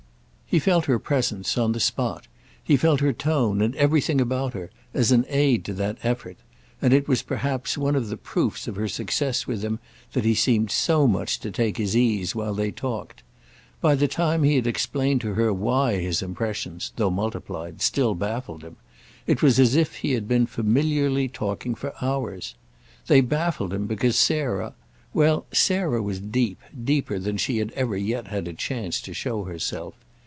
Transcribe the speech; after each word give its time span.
He 0.53 0.59
felt 0.59 0.83
her 0.87 0.99
presence, 0.99 1.57
on 1.57 1.71
the 1.71 1.79
spot, 1.79 2.27
he 2.61 2.75
felt 2.75 2.99
her 2.99 3.13
tone 3.13 3.61
and 3.61 3.73
everything 3.77 4.19
about 4.19 4.51
her, 4.53 4.69
as 4.93 5.13
an 5.13 5.25
aid 5.29 5.63
to 5.63 5.73
that 5.75 5.97
effort; 6.03 6.35
and 6.81 6.91
it 6.91 7.07
was 7.07 7.21
perhaps 7.21 7.77
one 7.77 7.95
of 7.95 8.09
the 8.09 8.17
proofs 8.17 8.67
of 8.67 8.75
her 8.75 8.89
success 8.89 9.47
with 9.47 9.63
him 9.63 9.79
that 10.11 10.25
he 10.25 10.35
seemed 10.35 10.69
so 10.69 11.07
much 11.07 11.39
to 11.39 11.51
take 11.51 11.77
his 11.77 11.95
ease 11.95 12.35
while 12.35 12.53
they 12.53 12.69
talked. 12.69 13.23
By 13.79 13.95
the 13.95 14.09
time 14.09 14.43
he 14.43 14.57
had 14.57 14.67
explained 14.67 15.21
to 15.21 15.35
her 15.35 15.53
why 15.53 15.99
his 16.01 16.21
impressions, 16.21 16.91
though 16.97 17.09
multiplied, 17.09 17.81
still 17.81 18.13
baffled 18.13 18.61
him, 18.65 18.75
it 19.25 19.41
was 19.41 19.57
as 19.57 19.77
if 19.77 19.95
he 19.99 20.11
had 20.11 20.27
been 20.27 20.47
familiarly 20.47 21.29
talking 21.29 21.75
for 21.75 21.93
hours. 22.01 22.55
They 23.07 23.21
baffled 23.21 23.73
him 23.73 23.87
because 23.87 24.17
Sarah—well, 24.17 25.45
Sarah 25.53 26.01
was 26.03 26.19
deep, 26.19 26.59
deeper 26.83 27.19
than 27.19 27.37
she 27.37 27.59
had 27.59 27.71
ever 27.71 27.95
yet 27.95 28.27
had 28.27 28.49
a 28.49 28.53
chance 28.53 28.99
to 29.03 29.13
show 29.13 29.45
herself. 29.45 29.93